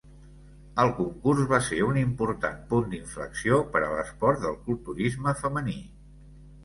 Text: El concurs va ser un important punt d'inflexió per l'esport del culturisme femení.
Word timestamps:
El 0.83 0.93
concurs 0.99 1.43
va 1.51 1.59
ser 1.65 1.81
un 1.89 1.99
important 2.03 2.57
punt 2.71 2.89
d'inflexió 2.95 3.61
per 3.75 3.83
l'esport 3.87 4.43
del 4.47 4.59
culturisme 4.71 5.37
femení. 5.43 5.77